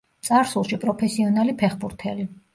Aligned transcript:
წარსულში 0.27 0.79
პროფესიონალი 0.85 1.55
ფეხბურთელი. 1.61 2.29